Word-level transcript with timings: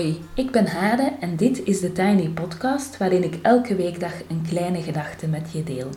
Hoi, 0.00 0.20
ik 0.34 0.50
ben 0.50 0.66
Hade 0.66 1.12
en 1.20 1.36
dit 1.36 1.64
is 1.64 1.80
de 1.80 1.92
Tiny 1.92 2.28
Podcast 2.28 2.96
waarin 2.96 3.24
ik 3.24 3.38
elke 3.42 3.74
weekdag 3.74 4.12
een 4.28 4.44
kleine 4.48 4.82
gedachte 4.82 5.28
met 5.28 5.52
je 5.52 5.62
deel. 5.62 5.88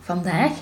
Vandaag 0.00 0.52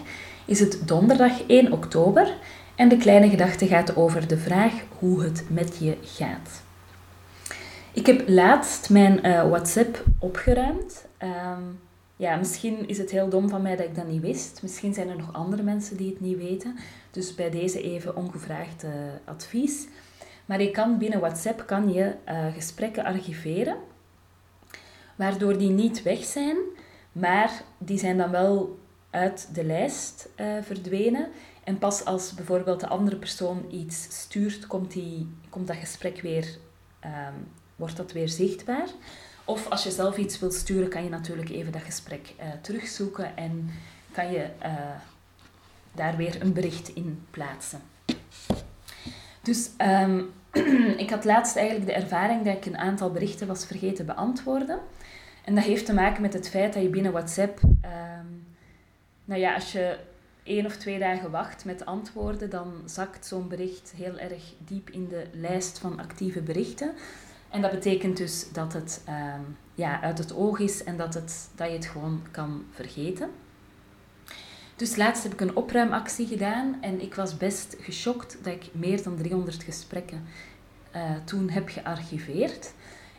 is 0.45 0.61
het 0.61 0.89
donderdag 0.89 1.47
1 1.47 1.73
oktober 1.73 2.35
en 2.75 2.89
de 2.89 2.97
kleine 2.97 3.29
gedachte 3.29 3.67
gaat 3.67 3.97
over 3.97 4.29
de 4.29 4.39
vraag 4.39 4.73
hoe 4.99 5.23
het 5.23 5.45
met 5.49 5.77
je 5.79 5.97
gaat. 6.03 6.63
Ik 7.93 8.07
heb 8.07 8.29
laatst 8.29 8.91
mijn 8.91 9.27
uh, 9.27 9.49
WhatsApp 9.49 10.05
opgeruimd. 10.19 11.07
Ehm, 11.19 11.63
ja, 12.17 12.37
misschien 12.37 12.89
is 12.89 12.99
het 12.99 13.11
heel 13.11 13.29
dom 13.29 13.49
van 13.49 13.63
mij 13.63 13.77
dat 13.77 13.87
ik 13.87 13.95
dat 13.95 14.09
niet 14.09 14.23
wist. 14.23 14.59
Misschien 14.63 14.95
zijn 14.95 15.09
er 15.09 15.17
nog 15.17 15.33
andere 15.33 15.63
mensen 15.63 15.97
die 15.97 16.11
het 16.11 16.21
niet 16.21 16.39
weten. 16.39 16.77
Dus 17.11 17.35
bij 17.35 17.51
deze 17.51 17.83
even 17.83 18.17
ongevraagd 18.17 18.85
uh, 18.85 18.91
advies. 19.25 19.87
Maar 20.47 20.63
je 20.63 20.71
kan 20.71 20.99
binnen 20.99 21.21
WhatsApp 21.21 21.67
kan 21.67 21.93
je 21.93 22.15
uh, 22.29 22.47
gesprekken 22.55 23.05
archiveren, 23.05 23.77
waardoor 25.17 25.59
die 25.59 25.71
niet 25.71 26.03
weg 26.03 26.25
zijn, 26.25 26.57
maar 27.13 27.63
die 27.79 27.99
zijn 27.99 28.17
dan 28.17 28.31
wel 28.31 28.79
uit 29.11 29.55
de 29.55 29.65
lijst 29.65 30.29
uh, 30.37 30.47
verdwenen. 30.63 31.29
En 31.65 31.79
pas 31.79 32.05
als 32.05 32.35
bijvoorbeeld 32.35 32.81
de 32.81 32.89
andere 32.89 33.17
persoon 33.17 33.65
iets 33.71 34.03
stuurt, 34.03 34.67
komt, 34.67 34.93
die, 34.93 35.29
komt 35.49 35.67
dat 35.67 35.77
gesprek 35.77 36.21
weer, 36.21 36.59
um, 37.05 37.49
wordt 37.77 37.97
dat 37.97 38.13
weer 38.13 38.29
zichtbaar. 38.29 38.89
Of 39.45 39.69
als 39.69 39.83
je 39.83 39.91
zelf 39.91 40.17
iets 40.17 40.39
wilt 40.39 40.55
sturen, 40.55 40.89
kan 40.89 41.05
je 41.05 41.09
natuurlijk 41.09 41.49
even 41.49 41.73
dat 41.73 41.83
gesprek 41.83 42.35
uh, 42.41 42.45
terugzoeken 42.61 43.37
en 43.37 43.71
kan 44.13 44.33
je 44.33 44.47
daar 45.95 46.17
weer 46.17 46.43
een 46.43 46.53
bericht 46.53 46.89
in 46.89 47.27
plaatsen. 47.31 47.81
Dus 49.43 49.71
um, 49.79 50.31
ik 51.05 51.11
had 51.11 51.25
laatst 51.25 51.57
eigenlijk 51.57 51.87
de 51.87 51.95
ervaring 51.95 52.45
dat 52.45 52.57
ik 52.57 52.67
een 52.67 52.79
aantal 52.79 53.11
berichten 53.11 53.47
was 53.47 53.67
vergeten 53.67 54.07
beantwoorden. 54.07 54.79
En 55.45 55.55
dat 55.55 55.65
heeft 55.65 55.87
te 55.87 55.95
maken 55.95 56.23
met 56.23 56.33
het 56.33 56.49
feit 56.49 56.73
dat 56.73 56.83
je 56.83 56.89
binnen 56.89 57.13
WhatsApp, 57.13 57.61
um, 57.63 58.47
nou 59.25 59.41
ja, 59.41 59.55
als 59.55 59.73
je 59.73 59.99
één 60.43 60.67
of 60.67 60.77
twee 60.77 60.99
dagen 60.99 61.31
wacht 61.31 61.65
met 61.65 61.85
antwoorden, 61.85 62.51
dan 62.51 62.73
zakt 62.85 63.27
zo'n 63.27 63.49
bericht 63.49 63.93
heel 63.97 64.19
erg 64.19 64.55
diep 64.59 64.91
in 64.91 65.09
de 65.09 65.27
lijst 65.33 65.79
van 65.79 65.99
actieve 65.99 66.41
berichten. 66.41 66.93
En 67.51 67.61
dat 67.61 67.71
betekent 67.71 68.17
dus 68.17 68.53
dat 68.53 68.73
het 68.73 69.05
um, 69.09 69.57
ja, 69.75 70.01
uit 70.01 70.19
het 70.19 70.35
oog 70.35 70.59
is 70.59 70.85
en 70.85 70.97
dat, 70.97 71.15
het, 71.15 71.51
dat 71.55 71.69
je 71.69 71.75
het 71.75 71.87
gewoon 71.87 72.23
kan 72.31 72.65
vergeten. 72.71 73.31
Dus 74.83 74.97
laatst 74.97 75.23
heb 75.23 75.33
ik 75.33 75.41
een 75.41 75.57
opruimactie 75.57 76.27
gedaan 76.27 76.77
en 76.81 77.01
ik 77.01 77.15
was 77.15 77.37
best 77.37 77.77
geschokt 77.81 78.39
dat 78.43 78.53
ik 78.53 78.69
meer 78.73 79.03
dan 79.03 79.17
300 79.17 79.63
gesprekken 79.63 80.25
uh, 80.97 81.01
toen 81.25 81.51
heb 81.51 81.69
gearchiveerd. 81.69 82.73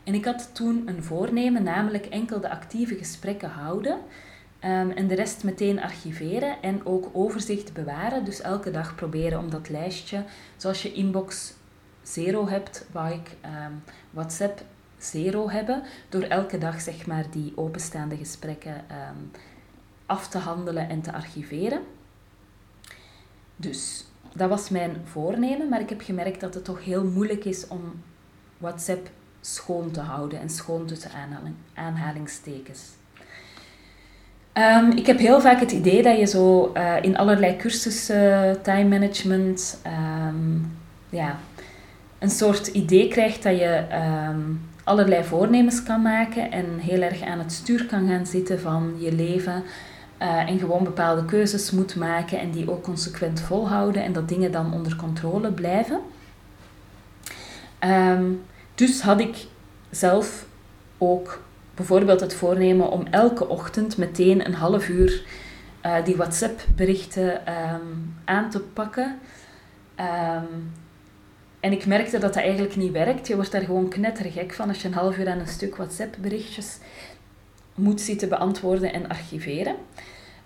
En 0.04 0.14
ik 0.14 0.26
had 0.26 0.50
toen 0.54 0.84
een 0.86 1.04
voornemen, 1.04 1.64
namelijk 1.64 2.06
enkel 2.06 2.40
de 2.40 2.50
actieve 2.50 2.96
gesprekken 2.96 3.50
houden 3.50 3.94
um, 3.94 4.92
en 4.92 5.08
de 5.08 5.16
rest 5.16 5.44
meteen 5.44 5.82
archiveren 5.82 6.62
en 6.62 6.86
ook 6.86 7.10
overzicht 7.14 7.74
bewaren. 7.74 8.26
Dus 8.26 8.42
elke 8.42 8.72
dag 8.72 8.96
proberen 8.96 9.40
om 9.40 9.50
dat 9.50 9.70
lijstje, 9.70 10.24
zoals 10.58 10.82
je 10.82 10.94
inbox 10.94 11.54
zero 12.02 12.48
hebt, 12.48 12.86
wou 12.92 13.14
ik 13.14 13.36
um, 13.46 13.84
WhatsApp 14.12 14.64
zero 14.98 15.50
hebben, 15.50 15.84
door 16.10 16.24
elke 16.24 16.58
dag 16.58 16.82
zeg 16.82 17.06
maar 17.06 17.26
die 17.32 17.54
openstaande 17.56 18.18
gesprekken 18.18 18.76
um, 18.76 19.32
af 20.14 20.28
te 20.28 20.38
handelen 20.38 20.90
en 20.90 21.02
te 21.02 21.14
archiveren. 21.14 21.82
Dus 23.56 24.06
dat 24.34 24.50
was 24.50 24.70
mijn 24.70 24.96
voornemen, 25.04 25.70
maar 25.70 25.82
ik 25.82 25.90
heb 25.90 26.02
gemerkt 26.02 26.40
dat 26.40 26.54
het 26.54 26.66
toch 26.66 26.84
heel 26.84 27.04
moeilijk 27.04 27.46
is 27.46 27.68
om 27.68 27.82
WhatsApp 28.58 29.10
schoon 29.42 29.92
te 29.92 30.00
houden 30.00 30.40
en 30.40 30.50
schoon 30.50 30.86
tussen 30.86 31.12
aanhalingstekens. 31.74 32.82
Um, 34.54 34.92
ik 34.92 35.06
heb 35.06 35.18
heel 35.18 35.42
vaak 35.42 35.60
het 35.60 35.72
idee 35.72 36.04
dat 36.04 36.18
je 36.18 36.26
zo 36.26 36.72
uh, 36.78 36.96
in 37.02 37.18
allerlei 37.18 37.56
cursussen, 37.56 38.62
time 38.62 38.90
management, 38.90 39.82
um, 40.28 40.78
ja, 41.10 41.38
een 42.20 42.30
soort 42.30 42.68
idee 42.68 43.08
krijgt 43.08 43.44
dat 43.44 43.58
je 43.58 43.86
um, 44.30 44.70
allerlei 44.84 45.24
voornemens 45.24 45.84
kan 45.84 46.02
maken 46.02 46.52
en 46.52 46.78
heel 46.78 47.02
erg 47.02 47.22
aan 47.22 47.40
het 47.40 47.52
stuur 47.52 47.86
kan 47.86 48.08
gaan 48.08 48.26
zitten 48.26 48.60
van 48.60 48.96
je 49.00 49.12
leven. 49.12 49.64
Uh, 50.24 50.50
en 50.50 50.60
gewoon 50.60 50.84
bepaalde 50.84 51.26
keuzes 51.26 51.72
moet 51.72 51.96
maken 51.96 52.40
en 52.40 52.52
die 52.52 52.72
ook 52.72 52.84
consequent 52.84 53.42
volhouden 53.42 54.04
en 54.04 54.14
dat 54.14 54.30
dingen 54.30 54.52
dan 54.52 54.74
onder 54.74 54.96
controle 54.96 55.52
blijven. 55.52 56.00
Um, 57.80 58.44
dus 58.76 59.02
had 59.02 59.20
ik 59.20 59.46
zelf 59.90 60.46
ook 60.98 61.42
bijvoorbeeld 61.76 62.20
het 62.20 62.34
voornemen 62.34 62.92
om 62.92 63.06
elke 63.12 63.48
ochtend 63.48 63.98
meteen 63.98 64.46
een 64.46 64.54
half 64.54 64.90
uur 64.90 65.26
uh, 65.86 66.04
die 66.04 66.16
WhatsApp-berichten 66.16 67.54
um, 67.54 68.16
aan 68.26 68.50
te 68.50 68.60
pakken. 68.60 69.20
Um, 70.00 70.72
en 71.60 71.72
ik 71.72 71.86
merkte 71.86 72.20
dat 72.20 72.34
dat 72.34 72.44
eigenlijk 72.44 72.76
niet 72.76 72.92
werkt. 72.92 73.28
Je 73.28 73.36
wordt 73.36 73.52
daar 73.52 73.62
gewoon 73.62 73.90
knettergek 73.90 74.54
van 74.54 74.68
als 74.68 74.82
je 74.82 74.88
een 74.88 74.94
half 74.94 75.18
uur 75.18 75.30
aan 75.30 75.40
een 75.40 75.48
stuk 75.48 75.76
WhatsApp-berichtjes 75.76 76.78
moet 77.76 78.02
zitten 78.02 78.30
beantwoorden 78.30 78.94
en 78.94 79.10
archiveren. 79.10 79.76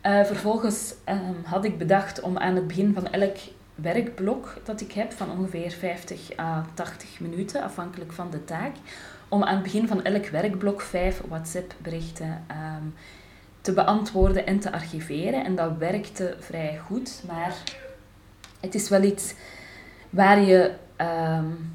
Uh, 0.03 0.23
vervolgens 0.23 0.93
um, 1.09 1.35
had 1.43 1.65
ik 1.65 1.77
bedacht 1.77 2.21
om 2.21 2.37
aan 2.37 2.55
het 2.55 2.67
begin 2.67 2.93
van 2.93 3.07
elk 3.07 3.35
werkblok 3.75 4.55
dat 4.63 4.81
ik 4.81 4.91
heb, 4.91 5.11
van 5.11 5.31
ongeveer 5.31 5.71
50 5.71 6.37
à 6.39 6.65
80 6.73 7.19
minuten, 7.19 7.63
afhankelijk 7.63 8.11
van 8.13 8.29
de 8.31 8.43
taak, 8.43 8.75
om 9.29 9.43
aan 9.43 9.53
het 9.53 9.63
begin 9.63 9.87
van 9.87 10.03
elk 10.03 10.25
werkblok 10.25 10.81
vijf 10.81 11.21
WhatsApp-berichten 11.27 12.45
um, 12.51 12.93
te 13.61 13.73
beantwoorden 13.73 14.45
en 14.45 14.59
te 14.59 14.71
archiveren. 14.71 15.45
En 15.45 15.55
dat 15.55 15.77
werkte 15.77 16.35
vrij 16.39 16.79
goed, 16.85 17.23
maar 17.27 17.55
het 18.59 18.75
is 18.75 18.89
wel 18.89 19.03
iets 19.03 19.33
waar 20.09 20.41
je 20.41 20.71
um, 20.97 21.73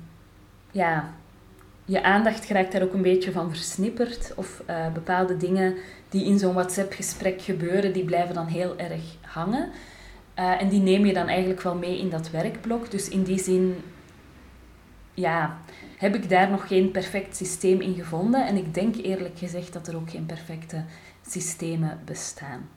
ja, 0.71 1.15
je 1.93 2.03
aandacht 2.03 2.45
geraakt 2.45 2.73
daar 2.73 2.83
ook 2.83 2.93
een 2.93 3.03
beetje 3.03 3.33
van 3.33 3.49
versnipperd. 3.51 4.33
Of 4.37 4.63
uh, 4.71 4.93
bepaalde 4.93 5.37
dingen 5.37 5.75
die 6.09 6.25
in 6.25 6.39
zo'n 6.39 6.55
WhatsApp-gesprek 6.55 7.43
gebeuren, 7.43 7.93
die 7.93 8.05
blijven 8.05 8.35
dan 8.35 8.47
heel 8.47 8.79
erg 8.79 9.03
hangen. 9.21 9.71
Uh, 10.39 10.61
en 10.61 10.69
die 10.69 10.81
neem 10.81 11.07
je 11.07 11.13
dan 11.13 11.29
eigenlijk 11.29 11.63
wel 11.63 11.75
mee 11.75 11.99
in 11.99 12.11
dat 12.11 12.31
werkblok. 12.31 12.91
Dus 12.91 13.09
in 13.09 13.23
die 13.23 13.39
zin, 13.39 13.77
ja, 15.15 15.59
heb 15.97 16.15
ik 16.15 16.29
daar 16.29 16.51
nog 16.51 16.67
geen 16.67 16.91
perfect 16.91 17.37
systeem 17.37 17.81
in 17.81 17.95
gevonden. 17.95 18.47
En 18.47 18.57
ik 18.57 18.75
denk 18.75 18.97
eerlijk 18.97 19.39
gezegd 19.39 19.73
dat 19.73 19.89
er 19.89 19.97
ook 19.97 20.11
geen 20.11 20.27
perfecte 20.27 20.85
systemen 21.27 22.01
bestaan. 22.05 22.69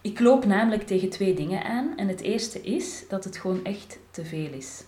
Ik 0.00 0.20
loop 0.20 0.44
namelijk 0.44 0.82
tegen 0.82 1.08
twee 1.08 1.34
dingen 1.34 1.64
aan. 1.64 1.92
En 1.96 2.08
het 2.08 2.20
eerste 2.20 2.60
is 2.60 3.04
dat 3.08 3.24
het 3.24 3.36
gewoon 3.36 3.64
echt 3.64 3.98
te 4.10 4.24
veel 4.24 4.52
is. 4.52 4.84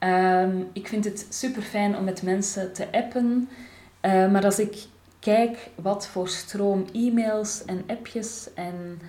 Um, 0.00 0.68
ik 0.72 0.88
vind 0.88 1.04
het 1.04 1.26
super 1.30 1.62
fijn 1.62 1.96
om 1.96 2.04
met 2.04 2.22
mensen 2.22 2.72
te 2.72 2.92
appen. 2.92 3.48
Uh, 4.02 4.30
maar 4.30 4.44
als 4.44 4.58
ik 4.58 4.86
kijk 5.18 5.70
wat 5.74 6.06
voor 6.06 6.28
stroom 6.28 6.84
e-mails 6.92 7.64
en 7.64 7.82
appjes 7.86 8.48
en 8.54 9.00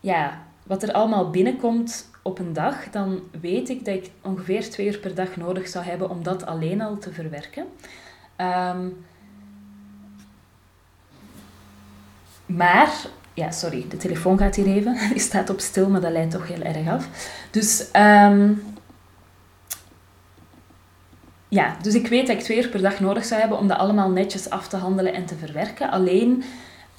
ja, 0.00 0.42
wat 0.62 0.82
er 0.82 0.92
allemaal 0.92 1.30
binnenkomt 1.30 2.10
op 2.22 2.38
een 2.38 2.52
dag, 2.52 2.90
dan 2.90 3.22
weet 3.40 3.68
ik 3.68 3.84
dat 3.84 3.94
ik 3.94 4.10
ongeveer 4.22 4.70
twee 4.70 4.86
uur 4.86 4.98
per 4.98 5.14
dag 5.14 5.36
nodig 5.36 5.68
zou 5.68 5.84
hebben 5.84 6.10
om 6.10 6.22
dat 6.22 6.46
alleen 6.46 6.80
al 6.80 6.98
te 6.98 7.12
verwerken. 7.12 7.66
Um, 8.36 9.04
maar, 12.46 12.92
ja, 13.34 13.50
sorry, 13.50 13.86
de 13.88 13.96
telefoon 13.96 14.38
gaat 14.38 14.54
hier 14.54 14.66
even. 14.66 14.96
Die 15.12 15.18
staat 15.18 15.50
op 15.50 15.60
stil, 15.60 15.88
maar 15.88 16.00
dat 16.00 16.12
leidt 16.12 16.30
toch 16.30 16.48
heel 16.48 16.62
erg 16.62 16.88
af. 16.88 17.08
Dus 17.50 17.88
um, 17.96 18.62
ja, 21.48 21.76
dus 21.82 21.94
ik 21.94 22.06
weet 22.06 22.26
dat 22.26 22.36
ik 22.36 22.42
twee 22.42 22.58
uur 22.58 22.68
per 22.68 22.82
dag 22.82 23.00
nodig 23.00 23.24
zou 23.24 23.40
hebben 23.40 23.58
om 23.58 23.68
dat 23.68 23.78
allemaal 23.78 24.10
netjes 24.10 24.50
af 24.50 24.68
te 24.68 24.76
handelen 24.76 25.14
en 25.14 25.26
te 25.26 25.36
verwerken. 25.36 25.90
Alleen 25.90 26.44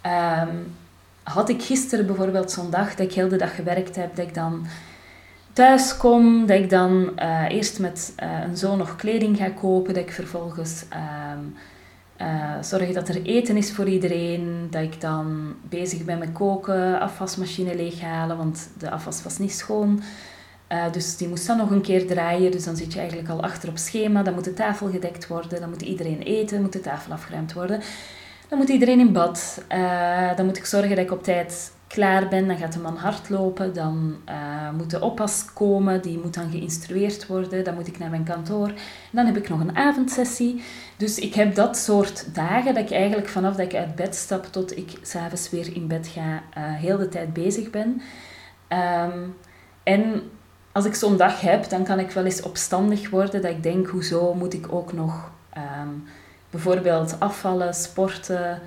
um, 0.05 0.75
had 1.23 1.49
ik 1.49 1.61
gisteren 1.61 2.05
bijvoorbeeld 2.05 2.51
zo'n 2.51 2.69
dag 2.69 2.95
dat 2.95 3.05
ik 3.07 3.13
heel 3.13 3.29
de 3.29 3.37
dag 3.37 3.55
gewerkt 3.55 3.95
heb, 3.95 4.15
dat 4.15 4.27
ik 4.27 4.33
dan 4.33 4.65
thuis 5.53 5.97
kom, 5.97 6.45
dat 6.45 6.57
ik 6.57 6.69
dan 6.69 7.11
uh, 7.19 7.49
eerst 7.49 7.79
met 7.79 8.13
uh, 8.23 8.29
een 8.43 8.57
zoon 8.57 8.77
nog 8.77 8.95
kleding 8.95 9.37
ga 9.37 9.49
kopen, 9.49 9.93
dat 9.93 10.03
ik 10.03 10.11
vervolgens 10.11 10.85
um, 11.33 11.55
uh, 12.21 12.51
zorg 12.61 12.93
dat 12.93 13.09
er 13.09 13.21
eten 13.21 13.57
is 13.57 13.71
voor 13.71 13.87
iedereen, 13.87 14.67
dat 14.69 14.81
ik 14.81 15.01
dan 15.01 15.55
bezig 15.69 16.05
ben 16.05 16.17
met 16.17 16.31
koken, 16.31 16.99
afwasmachine 16.99 17.75
leeghalen, 17.75 18.37
want 18.37 18.69
de 18.77 18.89
afwas 18.89 19.23
was 19.23 19.37
niet 19.37 19.53
schoon. 19.53 20.01
Uh, 20.71 20.91
dus 20.91 21.17
die 21.17 21.27
moest 21.27 21.47
dan 21.47 21.57
nog 21.57 21.71
een 21.71 21.81
keer 21.81 22.07
draaien. 22.07 22.51
Dus 22.51 22.63
dan 22.63 22.75
zit 22.75 22.93
je 22.93 22.99
eigenlijk 22.99 23.29
al 23.29 23.43
achter 23.43 23.69
op 23.69 23.77
schema. 23.77 24.23
Dan 24.23 24.33
moet 24.33 24.43
de 24.43 24.53
tafel 24.53 24.89
gedekt 24.89 25.27
worden. 25.27 25.59
Dan 25.59 25.69
moet 25.69 25.81
iedereen 25.81 26.21
eten. 26.21 26.61
moet 26.61 26.73
de 26.73 26.81
tafel 26.81 27.13
afgeruimd 27.13 27.53
worden. 27.53 27.81
Dan 28.47 28.57
moet 28.57 28.69
iedereen 28.69 28.99
in 28.99 29.11
bad. 29.11 29.63
Uh, 29.71 30.35
dan 30.35 30.45
moet 30.45 30.57
ik 30.57 30.65
zorgen 30.65 30.89
dat 30.89 31.05
ik 31.05 31.11
op 31.11 31.23
tijd 31.23 31.71
klaar 31.87 32.27
ben, 32.27 32.47
dan 32.47 32.57
gaat 32.57 32.73
de 32.73 32.79
man 32.79 32.97
hardlopen, 32.97 33.73
dan 33.73 34.17
uh, 34.29 34.71
moet 34.77 34.89
de 34.89 35.01
oppas 35.01 35.53
komen, 35.53 36.01
die 36.01 36.19
moet 36.19 36.33
dan 36.33 36.51
geïnstrueerd 36.51 37.27
worden, 37.27 37.63
dan 37.63 37.73
moet 37.73 37.87
ik 37.87 37.97
naar 37.97 38.09
mijn 38.09 38.23
kantoor. 38.23 38.71
Dan 39.11 39.25
heb 39.25 39.37
ik 39.37 39.49
nog 39.49 39.59
een 39.59 39.75
avondsessie. 39.75 40.63
Dus 40.97 41.19
ik 41.19 41.33
heb 41.33 41.55
dat 41.55 41.77
soort 41.77 42.35
dagen 42.35 42.73
dat 42.73 42.83
ik 42.83 42.91
eigenlijk 42.91 43.27
vanaf 43.27 43.55
dat 43.55 43.65
ik 43.65 43.75
uit 43.75 43.95
bed 43.95 44.15
stap 44.15 44.45
tot 44.45 44.77
ik 44.77 44.91
s'avonds 45.01 45.49
weer 45.49 45.75
in 45.75 45.87
bed 45.87 46.07
ga, 46.07 46.41
heel 46.59 46.97
de 46.97 47.09
tijd 47.09 47.33
bezig 47.33 47.69
ben. 47.69 48.01
Ehm, 48.67 49.19
en 49.83 50.21
als 50.77 50.85
ik 50.85 50.95
zo'n 50.95 51.17
dag 51.17 51.41
heb, 51.41 51.69
dan 51.69 51.83
kan 51.83 51.99
ik 51.99 52.11
wel 52.11 52.25
eens 52.25 52.41
opstandig 52.41 53.09
worden 53.09 53.41
dat 53.41 53.51
ik 53.51 53.63
denk, 53.63 53.87
hoezo 53.87 54.33
moet 54.33 54.53
ik 54.53 54.73
ook 54.73 54.93
nog 54.93 55.31
ehm, 55.49 55.89
bijvoorbeeld 56.49 57.19
afvallen, 57.19 57.73
sporten, 57.73 58.61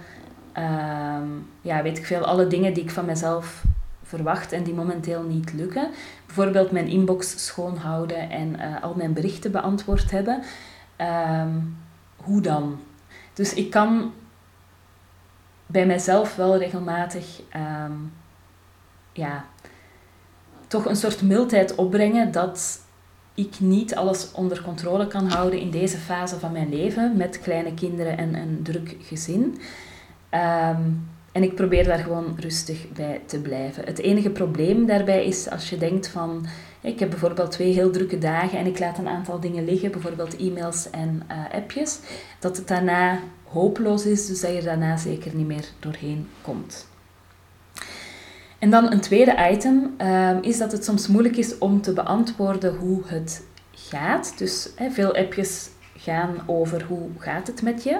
Ehm, 0.53 1.29
ja, 1.61 1.83
weet 1.83 1.99
ik 1.99 2.07
veel, 2.07 2.25
alle 2.25 2.47
dingen 2.47 2.75
die 2.75 2.83
ik 2.83 2.91
van 2.91 3.05
mezelf 3.05 3.65
verwacht 4.03 4.53
en 4.53 4.63
die 4.63 4.75
momenteel 4.75 5.23
niet 5.23 5.53
lukken. 5.53 5.91
Bijvoorbeeld 6.27 6.71
mijn 6.71 6.87
inbox 6.87 7.47
schoonhouden 7.47 8.31
en 8.31 8.61
uh, 8.61 8.83
al 8.83 8.95
mijn 8.95 9.13
berichten 9.13 9.53
beantwoord 9.53 10.11
hebben. 10.11 10.43
Ehm, 10.97 11.59
hoe 12.17 12.41
dan? 12.41 12.81
Dus 13.33 13.55
ik 13.55 13.71
kan 13.71 14.13
bij 15.67 15.87
mezelf 15.87 16.37
wel 16.37 16.57
regelmatig 16.57 17.41
ja, 19.13 19.45
toch 20.71 20.85
een 20.85 20.97
soort 20.97 21.23
mildheid 21.23 21.75
opbrengen 21.75 22.33
dat 22.33 22.81
ik 23.35 23.61
niet 23.61 23.95
alles 23.95 24.33
onder 24.33 24.63
controle 24.63 25.07
kan 25.07 25.29
houden 25.29 25.61
in 25.61 25.71
deze 25.71 25.97
fase 25.97 26.39
van 26.39 26.53
mijn 26.53 26.69
leven 26.69 27.17
met 27.17 27.41
kleine 27.41 27.75
kinderen 27.75 28.19
en 28.19 28.35
een 28.35 28.61
druk 28.63 28.97
gezin. 29.03 29.61
Ehm, 30.29 30.83
en 31.33 31.43
ik 31.43 31.55
probeer 31.55 31.85
daar 31.85 31.99
gewoon 31.99 32.37
rustig 32.39 32.89
bij 32.93 33.21
te 33.27 33.41
blijven. 33.41 33.85
Het 33.85 33.99
enige 33.99 34.31
probleem 34.31 34.87
daarbij 34.87 35.25
is 35.25 35.51
als 35.51 35.71
je 35.71 35.79
denkt 35.79 36.09
van, 36.09 36.47
ik 36.81 36.99
heb 36.99 37.11
bijvoorbeeld 37.11 37.51
twee 37.51 37.73
heel 37.73 37.91
drukke 37.91 38.19
dagen 38.19 38.59
en 38.59 38.67
ik 38.67 38.79
laat 38.79 38.99
een 38.99 39.09
aantal 39.09 39.41
dingen 39.41 39.65
liggen, 39.65 39.91
bijvoorbeeld 39.91 40.37
e-mails 40.37 40.91
en 40.91 41.23
uh, 41.31 41.55
appjes, 41.55 41.99
dat 42.39 42.57
het 42.57 42.69
daarna 42.69 43.19
hopeloos 43.45 44.07
is, 44.07 44.27
dus 44.27 44.41
dat 44.41 44.55
je 44.55 44.63
daarna 44.63 44.97
zeker 44.97 45.35
niet 45.35 45.47
meer 45.47 45.69
doorheen 45.81 46.29
komt. 46.43 46.90
En 48.61 48.71
dan 48.71 48.93
een 48.93 49.01
tweede 49.01 49.49
item 49.51 49.95
um, 49.99 50.43
is 50.43 50.59
dat 50.59 50.73
het 50.73 50.85
soms 50.85 51.07
moeilijk 51.07 51.37
is 51.37 51.59
om 51.59 51.81
te 51.81 51.93
beantwoorden 51.93 52.77
hoe 52.77 53.03
het 53.07 53.43
gaat. 53.73 54.35
Dus 54.39 54.71
veel 54.91 55.17
appjes 55.17 55.69
gaan 55.97 56.35
over 56.47 56.85
hoe 56.89 57.09
gaat 57.19 57.47
het 57.47 57.63
met 57.63 57.83
je. 57.83 57.95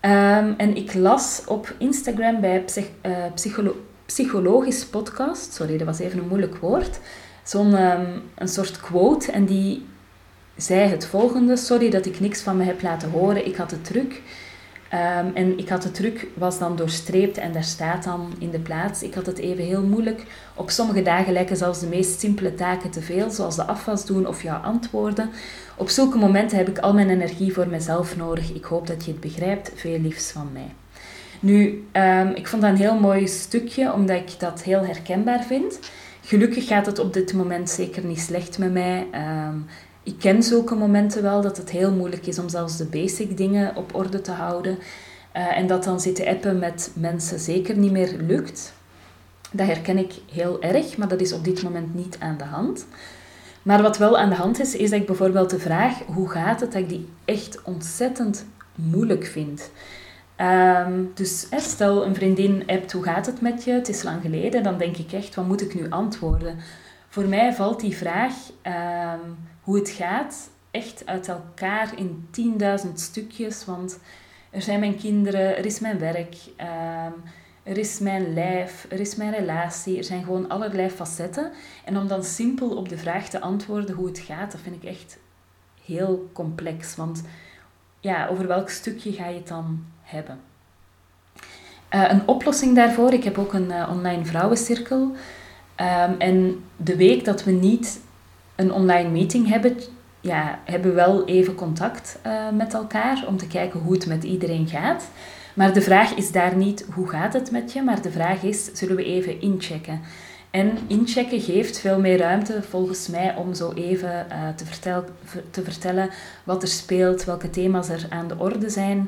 Um, 0.00 0.54
en 0.56 0.76
ik 0.76 0.94
las 0.94 1.42
op 1.46 1.74
Instagram 1.78 2.40
bij 2.40 2.62
psych, 2.64 2.88
psycholo 3.34 3.76
Psychologisch 4.06 4.86
Podcast, 4.86 5.52
sorry, 5.52 5.76
dat 5.76 5.86
was 5.86 5.98
even 5.98 6.18
een 6.18 6.28
moeilijk 6.28 6.56
woord, 6.56 6.98
zo'n 7.42 7.82
um, 7.82 8.22
een 8.34 8.48
soort 8.48 8.80
quote 8.80 9.32
en 9.32 9.44
die 9.44 9.86
zei 10.56 10.88
het 10.88 11.06
volgende. 11.06 11.56
Sorry 11.56 11.90
dat 11.90 12.06
ik 12.06 12.20
niks 12.20 12.40
van 12.42 12.56
me 12.56 12.64
heb 12.64 12.82
laten 12.82 13.10
horen, 13.10 13.46
ik 13.46 13.56
had 13.56 13.70
het 13.70 13.84
druk. 13.84 14.22
Um, 14.96 15.34
en 15.34 15.58
ik 15.58 15.68
had 15.68 15.84
het 15.84 15.94
druk, 15.94 16.26
was 16.34 16.58
dan 16.58 16.76
doorstreept 16.76 17.38
en 17.38 17.52
daar 17.52 17.64
staat 17.64 18.04
dan 18.04 18.32
in 18.38 18.50
de 18.50 18.58
plaats. 18.58 19.02
Ik 19.02 19.14
had 19.14 19.26
het 19.26 19.38
even 19.38 19.64
heel 19.64 19.82
moeilijk. 19.82 20.22
Op 20.54 20.70
sommige 20.70 21.02
dagen 21.02 21.32
lijken 21.32 21.56
zelfs 21.56 21.80
de 21.80 21.86
meest 21.86 22.20
simpele 22.20 22.54
taken 22.54 22.90
te 22.90 23.00
veel, 23.00 23.30
zoals 23.30 23.56
de 23.56 23.64
afwas 23.64 24.06
doen 24.06 24.26
of 24.26 24.42
jouw 24.42 24.58
antwoorden. 24.58 25.30
Op 25.76 25.88
zulke 25.88 26.18
momenten 26.18 26.58
heb 26.58 26.68
ik 26.68 26.78
al 26.78 26.94
mijn 26.94 27.10
energie 27.10 27.52
voor 27.52 27.68
mezelf 27.68 28.16
nodig. 28.16 28.52
Ik 28.52 28.64
hoop 28.64 28.86
dat 28.86 29.04
je 29.04 29.10
het 29.10 29.20
begrijpt. 29.20 29.72
Veel 29.74 29.98
liefs 29.98 30.30
van 30.30 30.48
mij. 30.52 30.74
Nu, 31.40 31.84
um, 31.92 32.28
ik 32.28 32.46
vond 32.46 32.62
dat 32.62 32.70
een 32.70 32.76
heel 32.76 33.00
mooi 33.00 33.28
stukje, 33.28 33.92
omdat 33.92 34.16
ik 34.16 34.34
dat 34.38 34.62
heel 34.62 34.84
herkenbaar 34.84 35.44
vind. 35.44 35.78
Gelukkig 36.22 36.66
gaat 36.66 36.86
het 36.86 36.98
op 36.98 37.12
dit 37.12 37.32
moment 37.32 37.70
zeker 37.70 38.04
niet 38.04 38.20
slecht 38.20 38.58
met 38.58 38.72
mij. 38.72 39.06
Um, 39.48 39.66
ik 40.06 40.18
ken 40.18 40.42
zulke 40.42 40.74
momenten 40.74 41.22
wel, 41.22 41.40
dat 41.40 41.56
het 41.56 41.70
heel 41.70 41.92
moeilijk 41.92 42.26
is 42.26 42.38
om 42.38 42.48
zelfs 42.48 42.76
de 42.76 42.84
basic 42.84 43.36
dingen 43.36 43.76
op 43.76 43.94
orde 43.94 44.20
te 44.20 44.30
houden. 44.30 44.78
Uh, 45.36 45.58
en 45.58 45.66
dat 45.66 45.84
dan 45.84 46.00
zitten 46.00 46.26
appen 46.26 46.58
met 46.58 46.90
mensen 46.94 47.38
zeker 47.38 47.76
niet 47.76 47.92
meer 47.92 48.16
lukt. 48.26 48.72
Dat 49.50 49.66
herken 49.66 49.98
ik 49.98 50.12
heel 50.32 50.62
erg, 50.62 50.96
maar 50.96 51.08
dat 51.08 51.20
is 51.20 51.32
op 51.32 51.44
dit 51.44 51.62
moment 51.62 51.94
niet 51.94 52.16
aan 52.18 52.36
de 52.38 52.44
hand. 52.44 52.86
Maar 53.62 53.82
wat 53.82 53.98
wel 53.98 54.18
aan 54.18 54.28
de 54.28 54.34
hand 54.34 54.60
is, 54.60 54.76
is 54.76 54.90
dat 54.90 55.00
ik 55.00 55.06
bijvoorbeeld 55.06 55.50
de 55.50 55.58
vraag 55.58 55.98
hoe 55.98 56.28
gaat 56.28 56.60
het, 56.60 56.72
dat 56.72 56.82
ik 56.82 56.88
die 56.88 57.08
echt 57.24 57.62
ontzettend 57.62 58.46
moeilijk 58.74 59.26
vind. 59.26 59.70
Um, 60.40 61.10
dus 61.14 61.46
stel 61.56 62.04
een 62.04 62.14
vriendin 62.14 62.62
appt 62.66 62.92
hoe 62.92 63.02
gaat 63.02 63.26
het 63.26 63.40
met 63.40 63.64
je, 63.64 63.72
het 63.72 63.88
is 63.88 64.02
lang 64.02 64.22
geleden, 64.22 64.62
dan 64.62 64.78
denk 64.78 64.96
ik 64.96 65.12
echt 65.12 65.34
wat 65.34 65.46
moet 65.46 65.62
ik 65.62 65.74
nu 65.74 65.90
antwoorden. 65.90 66.56
Voor 67.16 67.28
mij 67.28 67.54
valt 67.54 67.80
die 67.80 67.96
vraag 67.96 68.34
um, 68.62 69.38
hoe 69.60 69.76
het 69.76 69.90
gaat 69.90 70.50
echt 70.70 71.06
uit 71.06 71.28
elkaar 71.28 71.98
in 71.98 72.28
10.000 72.86 72.92
stukjes, 72.94 73.64
want 73.64 73.98
er 74.50 74.62
zijn 74.62 74.80
mijn 74.80 74.96
kinderen, 74.96 75.56
er 75.56 75.64
is 75.64 75.80
mijn 75.80 75.98
werk, 75.98 76.36
um, 76.60 77.22
er 77.62 77.78
is 77.78 77.98
mijn 77.98 78.34
lijf, 78.34 78.86
er 78.88 79.00
is 79.00 79.14
mijn 79.14 79.32
relatie, 79.32 79.96
er 79.96 80.04
zijn 80.04 80.24
gewoon 80.24 80.48
allerlei 80.48 80.90
facetten. 80.90 81.52
En 81.84 81.96
om 81.96 82.08
dan 82.08 82.24
simpel 82.24 82.76
op 82.76 82.88
de 82.88 82.98
vraag 82.98 83.28
te 83.28 83.40
antwoorden 83.40 83.94
hoe 83.94 84.06
het 84.06 84.18
gaat, 84.18 84.52
dat 84.52 84.60
vind 84.60 84.82
ik 84.82 84.88
echt 84.88 85.18
heel 85.84 86.30
complex. 86.32 86.96
Want 86.96 87.22
ja, 88.00 88.26
over 88.26 88.46
welk 88.46 88.68
stukje 88.68 89.12
ga 89.12 89.26
je 89.26 89.36
het 89.36 89.48
dan 89.48 89.84
hebben? 90.02 90.40
Uh, 91.94 92.10
een 92.10 92.28
oplossing 92.28 92.74
daarvoor, 92.74 93.12
ik 93.12 93.24
heb 93.24 93.38
ook 93.38 93.52
een 93.52 93.68
uh, 93.68 93.88
online 93.92 94.24
vrouwencirkel. 94.24 95.14
Um, 95.80 96.14
en 96.18 96.64
de 96.76 96.96
week 96.96 97.24
dat 97.24 97.44
we 97.44 97.50
niet 97.50 98.00
een 98.54 98.72
online 98.72 99.08
meeting 99.08 99.48
hebben, 99.48 99.76
ja, 100.20 100.58
hebben 100.64 100.90
we 100.90 100.96
wel 100.96 101.26
even 101.26 101.54
contact 101.54 102.18
uh, 102.26 102.50
met 102.52 102.74
elkaar 102.74 103.24
om 103.26 103.36
te 103.36 103.46
kijken 103.46 103.80
hoe 103.80 103.92
het 103.92 104.06
met 104.06 104.24
iedereen 104.24 104.66
gaat. 104.66 105.08
Maar 105.54 105.72
de 105.72 105.82
vraag 105.82 106.14
is 106.14 106.32
daar 106.32 106.56
niet 106.56 106.86
hoe 106.94 107.08
gaat 107.08 107.32
het 107.32 107.50
met 107.50 107.72
je, 107.72 107.82
maar 107.82 108.02
de 108.02 108.10
vraag 108.10 108.42
is, 108.42 108.64
zullen 108.72 108.96
we 108.96 109.04
even 109.04 109.40
inchecken? 109.40 110.00
En 110.50 110.78
inchecken 110.86 111.40
geeft 111.40 111.78
veel 111.78 112.00
meer 112.00 112.18
ruimte 112.18 112.62
volgens 112.62 113.08
mij 113.08 113.34
om 113.34 113.54
zo 113.54 113.72
even 113.72 114.26
uh, 114.30 114.48
te, 114.56 114.66
vertel, 114.66 115.04
te 115.50 115.62
vertellen 115.62 116.10
wat 116.44 116.62
er 116.62 116.68
speelt, 116.68 117.24
welke 117.24 117.50
thema's 117.50 117.88
er 117.88 118.06
aan 118.08 118.28
de 118.28 118.38
orde 118.38 118.68
zijn. 118.68 118.98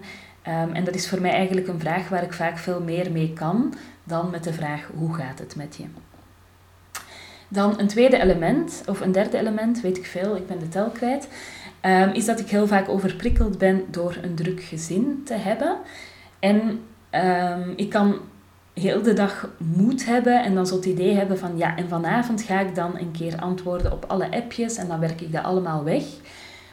Um, 0.49 0.73
en 0.73 0.85
dat 0.85 0.95
is 0.95 1.09
voor 1.09 1.21
mij 1.21 1.31
eigenlijk 1.31 1.69
een 1.69 1.81
vraag 1.81 2.09
waar 2.09 2.23
ik 2.23 2.33
vaak 2.33 2.59
veel 2.59 2.81
meer 2.81 3.13
mee 3.13 3.33
kan 3.33 3.75
dan 4.05 4.31
met 4.31 4.45
de 4.45 4.53
vraag 4.53 4.91
hoe 4.95 5.15
gaat 5.15 5.39
het 5.39 5.57
met 5.57 5.77
je. 5.77 5.85
Dan 7.49 7.78
een 7.78 7.87
tweede 7.87 8.21
element, 8.21 8.83
of 8.87 9.00
een 9.00 9.12
derde 9.12 9.38
element, 9.38 9.81
weet 9.81 9.99
ik 9.99 10.07
veel, 10.07 10.37
ik 10.37 10.47
ben 10.47 10.59
de 10.59 10.69
tel 10.69 10.90
kwijt, 10.90 11.28
um, 11.83 12.11
is 12.12 12.25
dat 12.25 12.40
ik 12.40 12.49
heel 12.49 12.67
vaak 12.67 12.88
overprikkeld 12.88 13.59
ben 13.59 13.85
door 13.90 14.17
een 14.23 14.35
druk 14.35 14.62
gezin 14.62 15.23
te 15.25 15.35
hebben. 15.35 15.76
En 16.38 16.81
um, 17.11 17.73
ik 17.76 17.90
kan 17.90 18.21
heel 18.73 19.02
de 19.02 19.12
dag 19.12 19.49
moed 19.57 20.07
hebben 20.07 20.45
en 20.45 20.55
dan 20.55 20.67
zo 20.67 20.75
het 20.75 20.85
idee 20.85 21.14
hebben 21.14 21.38
van 21.38 21.57
ja, 21.57 21.76
en 21.76 21.88
vanavond 21.88 22.43
ga 22.43 22.61
ik 22.61 22.75
dan 22.75 22.99
een 22.99 23.11
keer 23.11 23.37
antwoorden 23.40 23.93
op 23.93 24.05
alle 24.09 24.31
appjes 24.31 24.76
en 24.76 24.88
dan 24.88 25.00
werk 25.00 25.21
ik 25.21 25.33
dat 25.33 25.45
allemaal 25.45 25.85
weg. 25.85 26.05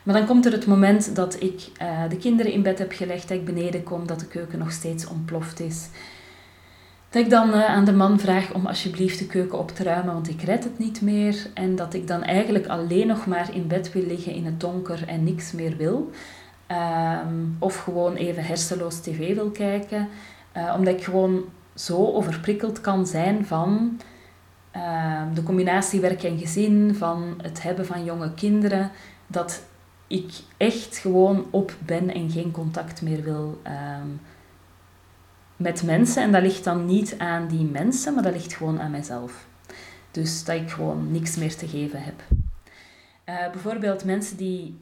Maar 0.03 0.15
dan 0.15 0.25
komt 0.25 0.46
er 0.46 0.51
het 0.51 0.65
moment 0.65 1.15
dat 1.15 1.41
ik 1.41 1.67
uh, 1.82 2.10
de 2.10 2.17
kinderen 2.17 2.51
in 2.51 2.62
bed 2.62 2.79
heb 2.79 2.91
gelegd, 2.91 3.27
dat 3.27 3.38
ik 3.38 3.46
beneden 3.46 3.84
kom, 3.84 4.08
dat 4.08 4.20
de 4.20 4.27
keuken 4.27 4.60
nog 4.60 4.72
steeds 4.72 5.08
ontploft 5.08 5.60
is. 5.60 5.88
Dat 7.15 7.24
ik 7.24 7.29
dan 7.29 7.50
uh, 7.50 7.65
aan 7.65 7.86
de 7.86 7.93
man 7.93 8.19
vraag 8.19 8.53
om 8.53 8.65
alsjeblieft 8.65 9.19
de 9.19 9.27
keuken 9.27 9.60
op 9.60 9.72
te 9.72 9.84
ruimen, 9.84 10.13
want 10.13 10.29
ik 10.29 10.41
red 10.41 10.63
het 10.63 10.79
niet 10.79 11.01
meer. 11.01 11.48
En 11.53 11.75
dat 11.75 11.93
ik 11.93 12.07
dan 12.07 12.24
eigenlijk 12.24 12.67
alleen 12.67 13.07
nog 13.07 13.25
maar 13.25 13.53
in 13.53 13.67
bed 13.67 13.91
wil 13.91 14.05
liggen 14.05 14.34
in 14.34 14.45
het 14.45 14.60
donker 14.60 15.07
en 15.07 15.24
niks 15.24 15.51
meer 15.51 15.77
wil. 15.77 16.12
Um, 16.72 17.55
of 17.60 17.77
gewoon 17.77 18.15
even 18.15 18.43
hersenloos 18.43 19.00
tv 19.00 19.36
wil 19.36 19.50
kijken. 19.50 20.07
Uh, 20.57 20.74
omdat 20.77 20.93
ik 20.93 21.03
gewoon 21.03 21.43
zo 21.75 22.05
overprikkeld 22.05 22.81
kan 22.81 23.07
zijn 23.07 23.45
van 23.45 24.00
uh, 24.75 25.22
de 25.34 25.43
combinatie 25.43 26.00
werk 26.00 26.24
en 26.24 26.38
gezin, 26.38 26.95
van 26.95 27.39
het 27.41 27.63
hebben 27.63 27.86
van 27.86 28.03
jonge 28.03 28.34
kinderen, 28.34 28.91
dat 29.27 29.63
ik 30.07 30.31
echt 30.57 30.98
gewoon 30.98 31.45
op 31.50 31.75
ben 31.86 32.13
en 32.13 32.29
geen 32.29 32.51
contact 32.51 33.01
meer 33.01 33.24
wil 33.24 33.62
um, 34.01 34.19
met 35.56 35.84
mensen. 35.84 36.24
En 36.24 36.32
dat 36.32 36.42
ligt 36.42 36.64
dan 36.64 36.86
niet 36.86 37.16
aan 37.18 37.48
die 37.48 37.66
mensen, 37.66 38.14
maar 38.14 38.24
dat 38.24 38.34
ligt 38.34 38.54
gewoon 38.54 38.82
aan 38.82 38.92
mijzelf. 38.92 39.48
Dus 40.12 40.44
dat 40.44 40.56
ik 40.56 40.70
gewoon 40.70 41.12
niks 41.12 41.36
meer 41.36 41.56
te 41.56 41.68
geven 41.68 42.04
heb. 42.04 42.22
Uh, 43.30 43.52
bijvoorbeeld 43.52 44.06
mensen 44.06 44.38
die 44.38 44.78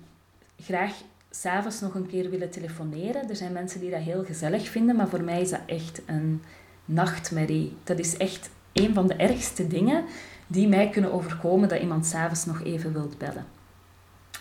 graag 0.60 0.94
s'avonds 1.30 1.80
nog 1.80 1.96
een 1.96 2.08
keer 2.08 2.30
willen 2.30 2.50
telefoneren. 2.50 3.30
Er 3.30 3.36
zijn 3.36 3.52
mensen 3.52 3.80
die 3.80 3.90
dat 3.90 4.02
heel 4.02 4.24
gezellig 4.24 4.70
vinden, 4.70 4.96
maar 4.96 5.08
voor 5.08 5.24
mij 5.24 5.42
is 5.42 5.50
dat 5.50 5.62
echt 5.66 6.02
een 6.06 6.42
nachtmerrie. 6.86 7.78
Dat 7.84 8.00
is 8.00 8.18
echt 8.18 8.50
een 8.74 8.94
van 8.94 9.08
de 9.08 9.14
ergste 9.14 9.68
dingen 9.68 10.04
die 10.48 10.68
mij 10.68 10.90
kunnen 10.90 11.14
overkomen, 11.14 11.70
dat 11.70 11.82
iemand 11.82 12.06
s'avonds 12.06 12.46
nog 12.46 12.64
even 12.64 12.94
wilt 12.94 13.18
bellen. 13.18 13.46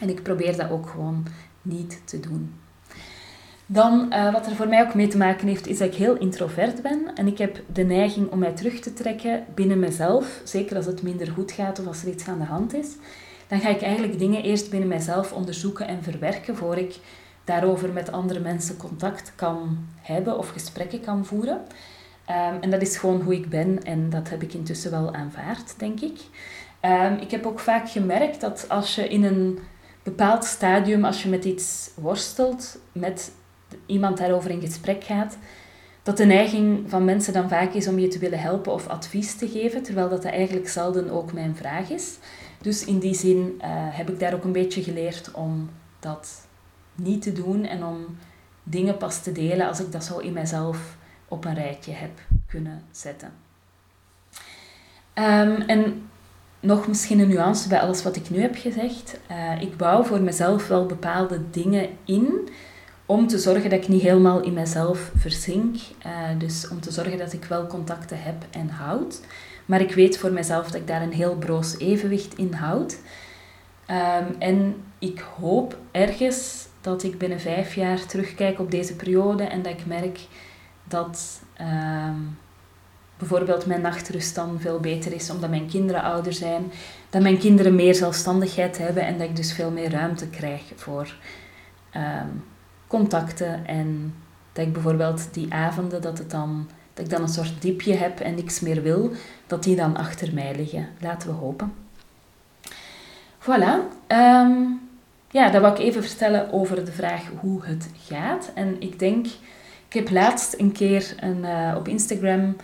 En 0.00 0.08
ik 0.08 0.22
probeer 0.22 0.56
dat 0.56 0.70
ook 0.70 0.88
gewoon 0.88 1.26
niet 1.62 2.00
te 2.04 2.20
doen. 2.20 2.54
Dan, 3.66 4.06
uh, 4.12 4.32
wat 4.32 4.46
er 4.46 4.56
voor 4.56 4.68
mij 4.68 4.82
ook 4.82 4.94
mee 4.94 5.08
te 5.08 5.16
maken 5.16 5.48
heeft, 5.48 5.66
is 5.66 5.78
dat 5.78 5.88
ik 5.88 5.94
heel 5.94 6.16
introvert 6.16 6.82
ben. 6.82 7.10
En 7.14 7.26
ik 7.26 7.38
heb 7.38 7.60
de 7.72 7.82
neiging 7.82 8.30
om 8.30 8.38
mij 8.38 8.52
terug 8.52 8.80
te 8.80 8.92
trekken 8.92 9.44
binnen 9.54 9.78
mezelf. 9.78 10.40
Zeker 10.44 10.76
als 10.76 10.86
het 10.86 11.02
minder 11.02 11.30
goed 11.30 11.52
gaat 11.52 11.80
of 11.80 11.86
als 11.86 12.02
er 12.02 12.08
iets 12.08 12.28
aan 12.28 12.38
de 12.38 12.44
hand 12.44 12.74
is. 12.74 12.88
Dan 13.48 13.60
ga 13.60 13.68
ik 13.68 13.82
eigenlijk 13.82 14.18
dingen 14.18 14.42
eerst 14.42 14.70
binnen 14.70 14.88
mezelf 14.88 15.32
onderzoeken 15.32 15.86
en 15.86 16.02
verwerken 16.02 16.56
voor 16.56 16.76
ik 16.76 16.98
daarover 17.44 17.92
met 17.92 18.12
andere 18.12 18.40
mensen 18.40 18.76
contact 18.76 19.32
kan 19.34 19.78
hebben 20.00 20.38
of 20.38 20.48
gesprekken 20.48 21.00
kan 21.00 21.26
voeren. 21.26 21.60
Um, 22.28 22.60
en 22.60 22.70
dat 22.70 22.82
is 22.82 22.96
gewoon 22.96 23.20
hoe 23.20 23.34
ik 23.34 23.48
ben 23.48 23.82
en 23.82 24.10
dat 24.10 24.28
heb 24.30 24.42
ik 24.42 24.54
intussen 24.54 24.90
wel 24.90 25.14
aanvaard, 25.14 25.78
denk 25.78 26.00
ik. 26.00 26.20
Um, 26.82 27.16
ik 27.16 27.30
heb 27.30 27.46
ook 27.46 27.58
vaak 27.58 27.90
gemerkt 27.90 28.40
dat 28.40 28.66
als 28.68 28.94
je 28.94 29.08
in 29.08 29.24
een 29.24 29.58
bepaald 30.02 30.44
stadium, 30.44 31.04
als 31.04 31.22
je 31.22 31.28
met 31.28 31.44
iets 31.44 31.90
worstelt, 31.94 32.78
met 32.92 33.32
iemand 33.86 34.18
daarover 34.18 34.50
in 34.50 34.60
gesprek 34.60 35.04
gaat, 35.04 35.38
dat 36.02 36.16
de 36.16 36.24
neiging 36.24 36.90
van 36.90 37.04
mensen 37.04 37.32
dan 37.32 37.48
vaak 37.48 37.72
is 37.72 37.88
om 37.88 37.98
je 37.98 38.08
te 38.08 38.18
willen 38.18 38.40
helpen 38.40 38.72
of 38.72 38.86
advies 38.86 39.34
te 39.34 39.48
geven, 39.48 39.82
terwijl 39.82 40.08
dat 40.08 40.24
eigenlijk 40.24 40.68
zelden 40.68 41.10
ook 41.10 41.32
mijn 41.32 41.56
vraag 41.56 41.90
is. 41.90 42.18
Dus 42.60 42.84
in 42.84 42.98
die 42.98 43.14
zin 43.14 43.36
uh, 43.36 43.64
heb 43.68 44.10
ik 44.10 44.20
daar 44.20 44.34
ook 44.34 44.44
een 44.44 44.52
beetje 44.52 44.82
geleerd 44.82 45.30
om 45.32 45.70
dat 46.00 46.46
niet 46.94 47.22
te 47.22 47.32
doen 47.32 47.64
en 47.64 47.84
om 47.84 48.06
dingen 48.62 48.96
pas 48.96 49.22
te 49.22 49.32
delen 49.32 49.68
als 49.68 49.80
ik 49.80 49.92
dat 49.92 50.04
zo 50.04 50.18
in 50.18 50.32
mezelf 50.32 50.96
op 51.28 51.44
een 51.44 51.54
rijtje 51.54 51.92
heb 51.92 52.10
kunnen 52.46 52.82
zetten. 52.90 53.32
Um, 55.14 55.60
en 55.60 56.10
nog 56.60 56.88
misschien 56.88 57.18
een 57.18 57.28
nuance 57.28 57.68
bij 57.68 57.80
alles 57.80 58.02
wat 58.02 58.16
ik 58.16 58.30
nu 58.30 58.40
heb 58.40 58.56
gezegd. 58.56 59.20
Uh, 59.30 59.62
ik 59.62 59.76
bouw 59.76 60.02
voor 60.02 60.20
mezelf 60.20 60.68
wel 60.68 60.86
bepaalde 60.86 61.50
dingen 61.50 61.88
in 62.04 62.48
om 63.12 63.26
te 63.26 63.38
zorgen 63.38 63.70
dat 63.70 63.82
ik 63.82 63.88
niet 63.88 64.02
helemaal 64.02 64.40
in 64.40 64.52
mezelf 64.52 65.10
verzink. 65.16 65.76
Uh, 66.06 66.12
dus 66.38 66.68
om 66.68 66.80
te 66.80 66.92
zorgen 66.92 67.18
dat 67.18 67.32
ik 67.32 67.44
wel 67.44 67.66
contacten 67.66 68.22
heb 68.22 68.44
en 68.50 68.68
houd. 68.68 69.20
Maar 69.66 69.80
ik 69.80 69.94
weet 69.94 70.18
voor 70.18 70.32
mezelf 70.32 70.66
dat 70.66 70.74
ik 70.74 70.86
daar 70.86 71.02
een 71.02 71.12
heel 71.12 71.36
broos 71.36 71.78
evenwicht 71.78 72.34
in 72.34 72.52
houd. 72.52 72.98
Um, 73.90 74.36
en 74.38 74.74
ik 74.98 75.24
hoop 75.40 75.78
ergens 75.90 76.66
dat 76.80 77.02
ik 77.02 77.18
binnen 77.18 77.40
vijf 77.40 77.74
jaar 77.74 78.06
terugkijk 78.06 78.58
op 78.60 78.70
deze 78.70 78.96
periode 78.96 79.42
en 79.42 79.62
dat 79.62 79.72
ik 79.72 79.86
merk 79.86 80.20
dat 80.84 81.42
um, 81.60 82.38
bijvoorbeeld 83.18 83.66
mijn 83.66 83.80
nachtrust 83.80 84.34
dan 84.34 84.60
veel 84.60 84.80
beter 84.80 85.12
is 85.12 85.30
omdat 85.30 85.50
mijn 85.50 85.68
kinderen 85.68 86.02
ouder 86.02 86.32
zijn, 86.32 86.72
dat 87.10 87.22
mijn 87.22 87.38
kinderen 87.38 87.74
meer 87.74 87.94
zelfstandigheid 87.94 88.78
hebben 88.78 89.06
en 89.06 89.18
dat 89.18 89.28
ik 89.28 89.36
dus 89.36 89.52
veel 89.52 89.70
meer 89.70 89.90
ruimte 89.90 90.28
krijg 90.28 90.62
voor 90.76 91.14
um, 91.96 92.44
contacten 92.92 93.66
en 93.66 94.14
dat 94.52 94.66
ik 94.66 94.72
bijvoorbeeld 94.72 95.28
die 95.34 95.52
avonden 95.52 96.02
dat 96.02 96.18
het 96.18 96.30
dan 96.30 96.68
dat 96.94 97.04
ik 97.04 97.10
dan 97.10 97.22
een 97.22 97.28
soort 97.28 97.62
diepje 97.62 97.94
heb 97.94 98.20
en 98.20 98.34
niks 98.34 98.60
meer 98.60 98.82
wil, 98.82 99.10
dat 99.46 99.62
die 99.62 99.76
dan 99.76 99.96
achter 99.96 100.34
mij 100.34 100.54
liggen. 100.56 100.88
Laten 101.00 101.28
we 101.28 101.34
hopen. 101.34 101.72
Voilà. 103.38 103.74
Um, 104.08 104.80
ja, 105.30 105.50
dat 105.50 105.60
wou 105.60 105.74
ik 105.74 105.80
even 105.80 106.02
vertellen 106.02 106.52
over 106.52 106.84
de 106.84 106.92
vraag 106.92 107.22
hoe 107.40 107.64
het 107.64 107.88
gaat. 108.06 108.50
En 108.54 108.76
ik 108.80 108.98
denk, 108.98 109.26
ik 109.88 109.92
heb 109.92 110.10
laatst 110.10 110.54
een 110.58 110.72
keer 110.72 111.14
een, 111.20 111.38
uh, 111.44 111.74
op 111.76 111.88
Instagram 111.88 112.56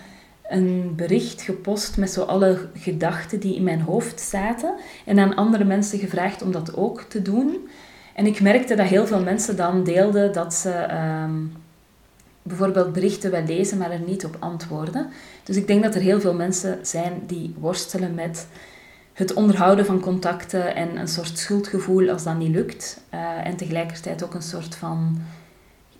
een 0.48 0.92
bericht 0.96 1.42
gepost 1.42 1.96
met 1.96 2.10
zo 2.10 2.22
alle 2.22 2.68
gedachten 2.74 3.40
die 3.40 3.54
in 3.54 3.62
mijn 3.62 3.80
hoofd 3.80 4.20
zaten. 4.20 4.74
En 5.04 5.18
aan 5.18 5.34
andere 5.34 5.64
mensen 5.64 5.98
gevraagd 5.98 6.42
om 6.42 6.52
dat 6.52 6.76
ook 6.76 7.00
te 7.00 7.22
doen. 7.22 7.68
En 8.18 8.26
ik 8.26 8.40
merkte 8.40 8.74
dat 8.74 8.86
heel 8.86 9.06
veel 9.06 9.22
mensen 9.22 9.56
dan 9.56 9.84
deelden 9.84 10.32
dat 10.32 10.54
ze 10.54 10.86
um, 11.24 11.52
bijvoorbeeld 12.42 12.92
berichten 12.92 13.30
wel 13.30 13.42
lezen, 13.42 13.78
maar 13.78 13.90
er 13.90 14.00
niet 14.06 14.24
op 14.24 14.36
antwoorden. 14.38 15.10
Dus 15.42 15.56
ik 15.56 15.66
denk 15.66 15.82
dat 15.82 15.94
er 15.94 16.00
heel 16.00 16.20
veel 16.20 16.34
mensen 16.34 16.78
zijn 16.82 17.22
die 17.26 17.54
worstelen 17.58 18.14
met 18.14 18.46
het 19.12 19.34
onderhouden 19.34 19.86
van 19.86 20.00
contacten 20.00 20.74
en 20.74 20.96
een 20.96 21.08
soort 21.08 21.38
schuldgevoel 21.38 22.10
als 22.10 22.24
dat 22.24 22.36
niet 22.36 22.54
lukt. 22.54 23.00
Uh, 23.14 23.46
en 23.46 23.56
tegelijkertijd 23.56 24.24
ook 24.24 24.34
een 24.34 24.42
soort 24.42 24.74
van 24.74 25.18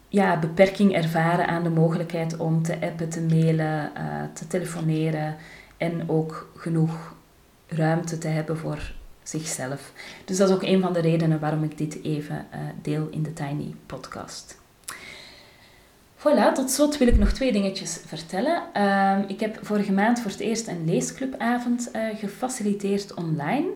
ja, 0.09 0.39
beperking 0.39 0.95
ervaren 0.95 1.47
aan 1.47 1.63
de 1.63 1.71
mogelijkheid 1.71 2.37
om 2.37 2.63
te 2.63 2.77
appen, 2.81 3.09
te 3.09 3.21
mailen, 3.21 3.91
uh, 3.97 4.03
te 4.33 4.47
telefoneren 4.47 5.37
en 5.77 6.09
ook 6.09 6.51
genoeg 6.57 7.15
ruimte 7.67 8.19
te 8.19 8.29
hebben 8.29 8.59
voor 8.59 8.97
zichzelf. 9.29 9.93
Dus 10.25 10.37
dat 10.37 10.49
is 10.49 10.55
ook 10.55 10.63
een 10.63 10.81
van 10.81 10.93
de 10.93 11.01
redenen 11.01 11.41
waarom 11.41 11.63
ik 11.63 11.79
dit 11.79 12.03
even 12.03 12.47
uh, 12.55 12.61
deel 12.83 13.09
in 13.11 13.23
de 13.23 13.33
Tiny 13.33 13.75
Podcast. 13.87 14.59
Voilà, 16.17 16.53
tot 16.55 16.71
slot 16.71 16.99
wil 16.99 17.09
ik 17.09 17.19
nog 17.19 17.33
twee 17.33 17.53
dingetjes 17.53 18.01
vertellen. 18.07 18.63
Uh, 18.77 19.19
ik 19.27 19.41
heb 19.41 19.59
vorige 19.63 19.93
maand 19.93 20.21
voor 20.21 20.31
het 20.31 20.41
eerst 20.41 20.69
een 20.69 20.85
leesclubavond 20.85 21.91
uh, 21.93 22.19
gefaciliteerd 22.19 23.15
online. 23.15 23.69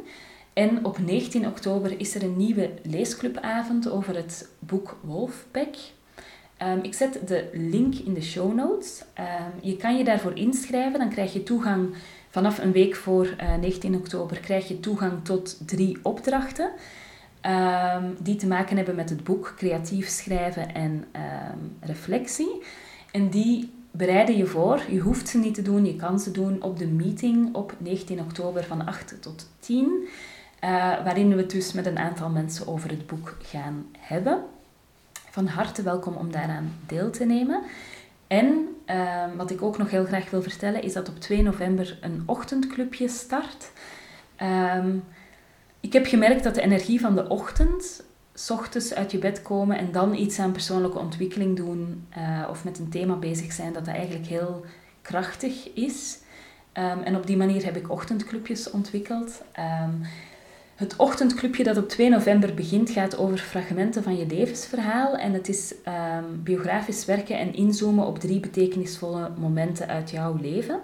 En 0.52 0.84
op 0.84 0.98
19 0.98 1.46
oktober 1.46 2.00
is 2.00 2.14
er 2.14 2.22
een 2.22 2.36
nieuwe 2.36 2.70
leesclubavond 2.82 3.90
over 3.90 4.16
het 4.16 4.48
boek 4.58 4.98
Wolfpack. 5.00 5.74
Um, 6.66 6.82
ik 6.82 6.94
zet 6.94 7.18
de 7.26 7.48
link 7.52 7.94
in 7.94 8.14
de 8.14 8.22
show 8.22 8.54
notes. 8.54 9.02
Um, 9.18 9.68
je 9.68 9.76
kan 9.76 9.96
je 9.96 10.04
daarvoor 10.04 10.36
inschrijven, 10.36 10.98
dan 10.98 11.10
krijg 11.10 11.32
je 11.32 11.42
toegang 11.42 11.94
vanaf 12.30 12.58
een 12.58 12.72
week 12.72 12.96
voor 12.96 13.26
uh, 13.26 13.54
eh, 13.54 13.60
19 13.60 13.94
oktober 13.94 14.40
krijg 14.40 14.68
je 14.68 14.80
toegang 14.80 15.12
tot 15.24 15.68
drie 15.68 15.98
opdrachten. 16.02 16.70
Um, 17.96 18.16
die 18.18 18.36
te 18.36 18.46
maken 18.46 18.76
hebben 18.76 18.94
met 18.94 19.10
het 19.10 19.24
boek 19.24 19.54
Creatief 19.56 20.08
schrijven 20.08 20.74
en 20.74 21.04
reflectie. 21.80 22.62
En 23.12 23.28
die 23.28 23.70
bereiden 23.92 24.36
je 24.36 24.46
voor. 24.46 24.82
Je 24.88 24.98
hoeft 24.98 25.28
ze 25.28 25.38
niet 25.38 25.54
te 25.54 25.62
doen, 25.62 25.84
je 25.84 25.96
kan 25.96 26.20
ze 26.20 26.30
doen 26.30 26.62
op 26.62 26.78
de 26.78 26.86
meeting 26.86 27.54
op 27.54 27.74
19 27.78 28.20
oktober 28.20 28.64
van 28.64 28.86
8 28.86 29.22
tot 29.22 29.48
10. 29.58 29.84
Uh, 29.84 30.08
eh, 30.60 31.04
waarin 31.04 31.28
we 31.28 31.36
het 31.36 31.50
dus 31.50 31.72
met 31.72 31.86
een 31.86 31.98
aantal 31.98 32.28
mensen 32.28 32.66
over 32.66 32.90
het 32.90 33.06
boek 33.06 33.36
gaan 33.42 33.86
hebben. 33.98 34.44
Van 35.32 35.46
harte 35.46 35.82
welkom 35.82 36.14
om 36.14 36.32
daaraan 36.32 36.72
deel 36.86 37.10
te 37.10 37.24
nemen. 37.24 37.62
En 38.26 38.76
uh, 38.86 39.24
wat 39.36 39.50
ik 39.50 39.62
ook 39.62 39.78
nog 39.78 39.90
heel 39.90 40.04
graag 40.04 40.30
wil 40.30 40.42
vertellen 40.42 40.82
is 40.82 40.92
dat 40.92 41.08
op 41.08 41.20
2 41.20 41.42
november 41.42 41.98
een 42.00 42.22
ochtendclubje 42.26 43.08
start. 43.08 43.70
Um, 44.76 45.04
ik 45.80 45.92
heb 45.92 46.06
gemerkt 46.06 46.44
dat 46.44 46.54
de 46.54 46.62
energie 46.62 47.00
van 47.00 47.14
de 47.14 47.28
ochtend, 47.28 48.04
s 48.34 48.50
ochtends 48.50 48.94
uit 48.94 49.10
je 49.10 49.18
bed 49.18 49.42
komen 49.42 49.78
en 49.78 49.92
dan 49.92 50.14
iets 50.14 50.38
aan 50.38 50.52
persoonlijke 50.52 50.98
ontwikkeling 50.98 51.56
doen 51.56 52.06
uh, 52.18 52.46
of 52.50 52.64
met 52.64 52.78
een 52.78 52.90
thema 52.90 53.14
bezig 53.14 53.52
zijn, 53.52 53.72
dat 53.72 53.84
dat 53.84 53.94
eigenlijk 53.94 54.26
heel 54.26 54.64
krachtig 55.02 55.72
is. 55.74 56.18
Um, 56.74 57.02
en 57.02 57.16
op 57.16 57.26
die 57.26 57.36
manier 57.36 57.64
heb 57.64 57.76
ik 57.76 57.90
ochtendclubjes 57.90 58.70
ontwikkeld. 58.70 59.42
Um, 59.58 60.02
het 60.82 60.96
ochtendclubje 60.96 61.64
dat 61.64 61.76
op 61.76 61.88
2 61.88 62.08
november 62.08 62.54
begint 62.54 62.90
gaat 62.90 63.16
over 63.18 63.38
fragmenten 63.38 64.02
van 64.02 64.16
je 64.16 64.26
levensverhaal. 64.26 65.16
En 65.16 65.32
het 65.32 65.48
is 65.48 65.74
um, 66.18 66.42
biografisch 66.42 67.04
werken 67.04 67.38
en 67.38 67.54
inzoomen 67.54 68.06
op 68.06 68.18
drie 68.18 68.40
betekenisvolle 68.40 69.30
momenten 69.38 69.88
uit 69.88 70.10
jouw 70.10 70.38
leven. 70.40 70.80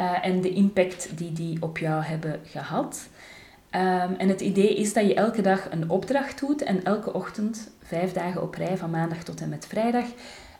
Uh, 0.00 0.26
en 0.26 0.40
de 0.40 0.50
impact 0.50 1.08
die 1.14 1.32
die 1.32 1.62
op 1.62 1.78
jou 1.78 2.02
hebben 2.02 2.40
gehad. 2.44 3.08
Um, 3.70 4.14
en 4.18 4.28
het 4.28 4.40
idee 4.40 4.76
is 4.76 4.92
dat 4.92 5.06
je 5.06 5.14
elke 5.14 5.42
dag 5.42 5.70
een 5.70 5.90
opdracht 5.90 6.40
doet 6.40 6.62
en 6.62 6.84
elke 6.84 7.12
ochtend, 7.12 7.70
vijf 7.82 8.12
dagen 8.12 8.42
op 8.42 8.54
rij, 8.54 8.76
van 8.76 8.90
maandag 8.90 9.22
tot 9.22 9.40
en 9.40 9.48
met 9.48 9.66
vrijdag, 9.66 10.04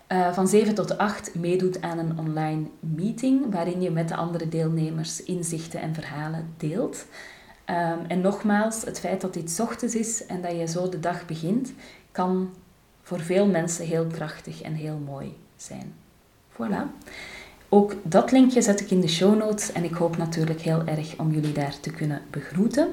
uh, 0.09 0.33
van 0.33 0.49
7 0.49 0.75
tot 0.75 0.99
8 0.99 1.35
meedoet 1.35 1.83
aan 1.83 1.99
een 1.99 2.19
online 2.19 2.67
meeting 2.81 3.53
waarin 3.53 3.83
je 3.83 3.91
met 3.91 4.09
de 4.09 4.17
andere 4.17 4.49
deelnemers 4.49 5.23
inzichten 5.23 5.81
en 5.81 5.95
verhalen 5.95 6.55
deelt. 6.57 7.07
Um, 7.73 8.05
en 8.09 8.21
nogmaals, 8.21 8.85
het 8.85 9.01
feit 9.01 9.21
dat 9.21 9.35
dit 9.35 9.61
ochtends 9.61 9.95
is 9.95 10.27
en 10.27 10.43
dat 10.43 10.57
je 10.57 10.67
zo 10.67 10.89
de 10.89 11.01
dag 11.01 11.27
begint, 11.27 11.73
kan 12.11 12.55
voor 13.03 13.21
veel 13.21 13.47
mensen 13.47 13.87
heel 13.87 14.07
krachtig 14.07 14.63
en 14.63 14.75
heel 14.75 15.01
mooi 15.07 15.37
zijn. 15.57 15.95
Voilà. 16.53 17.11
Ook 17.69 17.95
dat 18.03 18.31
linkje 18.31 18.63
zet 18.63 18.81
ik 18.81 18.91
in 18.91 19.01
de 19.01 19.09
show 19.09 19.39
notes 19.39 19.73
en 19.73 19.85
ik 19.85 19.95
hoop 19.95 20.17
natuurlijk 20.17 20.61
heel 20.61 20.83
erg 20.85 21.19
om 21.19 21.33
jullie 21.33 21.53
daar 21.53 21.81
te 21.81 21.91
kunnen 21.91 22.23
begroeten. 22.31 22.89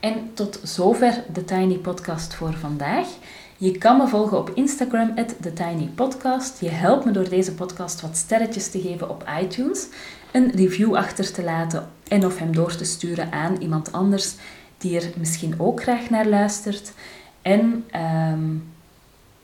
En 0.00 0.30
tot 0.34 0.60
zover 0.62 1.24
de 1.32 1.44
Tiny 1.44 1.76
Podcast 1.76 2.34
voor 2.34 2.54
vandaag. 2.54 3.08
Je 3.58 3.78
kan 3.78 3.96
me 3.96 4.08
volgen 4.08 4.38
op 4.38 4.50
Instagram, 4.54 5.14
TheTinyPodcast. 5.40 6.60
Je 6.60 6.68
helpt 6.68 7.04
me 7.04 7.10
door 7.10 7.28
deze 7.28 7.54
podcast 7.54 8.00
wat 8.00 8.16
sterretjes 8.16 8.70
te 8.70 8.80
geven 8.80 9.10
op 9.10 9.24
iTunes, 9.42 9.86
een 10.32 10.50
review 10.50 10.94
achter 10.94 11.32
te 11.32 11.42
laten 11.42 11.88
en 12.08 12.26
of 12.26 12.38
hem 12.38 12.54
door 12.54 12.76
te 12.76 12.84
sturen 12.84 13.32
aan 13.32 13.56
iemand 13.56 13.92
anders 13.92 14.34
die 14.78 15.00
er 15.00 15.12
misschien 15.16 15.60
ook 15.60 15.82
graag 15.82 16.10
naar 16.10 16.26
luistert. 16.26 16.92
En 17.42 17.84
um, 18.32 18.72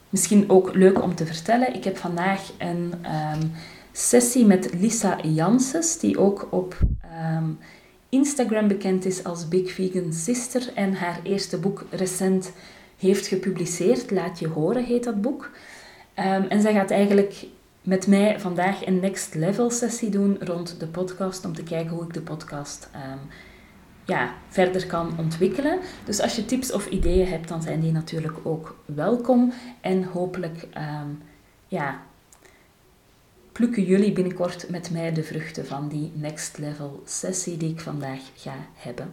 misschien 0.08 0.50
ook 0.50 0.74
leuk 0.74 1.02
om 1.02 1.14
te 1.14 1.26
vertellen, 1.26 1.74
ik 1.74 1.84
heb 1.84 1.96
vandaag 1.96 2.52
een 2.58 2.94
um, 3.04 3.52
sessie 3.92 4.46
met 4.46 4.70
Lisa 4.80 5.18
Janssens, 5.22 5.98
die 5.98 6.18
ook 6.18 6.48
op 6.50 6.76
um, 7.36 7.58
Instagram 8.08 8.68
bekend 8.68 9.04
is 9.04 9.24
als 9.24 9.48
Big 9.48 9.72
Vegan 9.72 10.12
Sister 10.12 10.72
en 10.74 10.94
haar 10.94 11.20
eerste 11.22 11.58
boek 11.58 11.84
recent 11.90 12.52
heeft 13.00 13.26
gepubliceerd. 13.26 14.10
Laat 14.10 14.38
je 14.38 14.48
horen 14.48 14.84
heet 14.84 15.04
dat 15.04 15.20
boek. 15.20 15.50
Ehm, 16.14 16.42
en 16.42 16.60
zij 16.60 16.72
gaat 16.72 16.90
eigenlijk 16.90 17.46
met 17.82 18.06
mij 18.06 18.40
vandaag 18.40 18.86
een 18.86 19.00
next 19.00 19.34
level 19.34 19.70
sessie 19.70 20.10
doen 20.10 20.36
rond 20.40 20.80
de 20.80 20.86
podcast. 20.86 21.44
Om 21.44 21.54
te 21.54 21.62
kijken 21.62 21.90
hoe 21.90 22.04
ik 22.04 22.14
de 22.14 22.20
podcast 22.20 22.88
ehm, 22.92 23.18
ja, 24.04 24.34
verder 24.48 24.86
kan 24.86 25.18
ontwikkelen. 25.18 25.78
Dus 26.04 26.20
als 26.20 26.36
je 26.36 26.44
tips 26.44 26.72
of 26.72 26.86
ideeën 26.86 27.28
hebt, 27.28 27.48
dan 27.48 27.62
zijn 27.62 27.80
die 27.80 27.92
natuurlijk 27.92 28.38
ook 28.42 28.76
welkom. 28.84 29.52
En 29.80 30.04
hopelijk 30.04 30.62
um, 30.62 31.22
ja, 31.66 32.02
plukken 33.52 33.84
jullie 33.84 34.12
binnenkort 34.12 34.68
met 34.68 34.90
mij 34.90 35.12
de 35.12 35.22
vruchten 35.22 35.66
van 35.66 35.88
die 35.88 36.12
next 36.14 36.58
level 36.58 37.02
sessie 37.04 37.56
die 37.56 37.70
ik 37.70 37.80
vandaag 37.80 38.20
ga 38.34 38.54
hebben. 38.74 39.12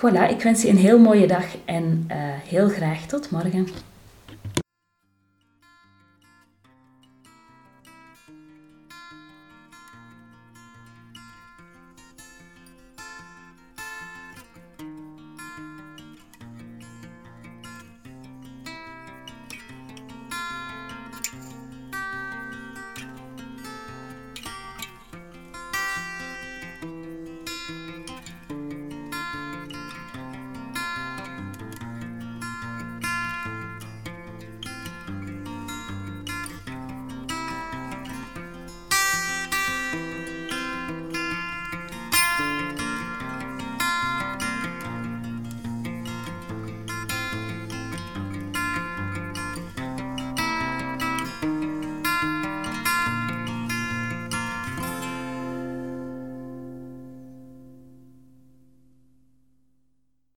Voilà, 0.00 0.28
ik 0.30 0.42
wens 0.42 0.62
je 0.62 0.68
een 0.68 0.76
heel 0.76 0.98
mooie 0.98 1.26
dag 1.26 1.44
en 1.64 2.06
uh, 2.10 2.16
heel 2.48 2.68
graag 2.68 3.06
tot 3.06 3.30
morgen. 3.30 3.68